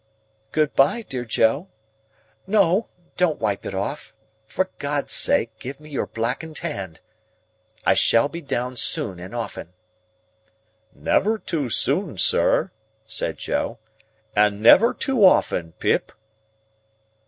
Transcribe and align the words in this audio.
"Good 0.51 0.73
bye, 0.73 1.03
dear 1.03 1.23
Joe!—No, 1.25 2.87
don't 3.17 3.39
wipe 3.39 3.67
it 3.67 3.75
off—for 3.75 4.71
God's 4.79 5.13
sake, 5.13 5.51
give 5.59 5.79
me 5.79 5.91
your 5.91 6.07
blackened 6.07 6.57
hand!—I 6.57 7.93
shall 7.93 8.27
be 8.27 8.41
down 8.41 8.77
soon 8.77 9.19
and 9.19 9.35
often." 9.35 9.73
"Never 10.95 11.37
too 11.37 11.69
soon, 11.69 12.17
sir," 12.17 12.71
said 13.05 13.37
Joe, 13.37 13.77
"and 14.35 14.59
never 14.59 14.95
too 14.95 15.23
often, 15.23 15.73
Pip!" 15.73 16.11